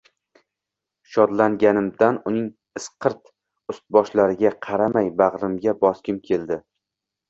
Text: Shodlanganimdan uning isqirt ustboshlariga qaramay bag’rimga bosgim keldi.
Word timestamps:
Shodlanganimdan 1.15 2.17
uning 2.33 2.49
isqirt 2.81 3.23
ustboshlariga 3.77 4.57
qaramay 4.71 5.15
bag’rimga 5.25 5.81
bosgim 5.87 6.23
keldi. 6.31 6.65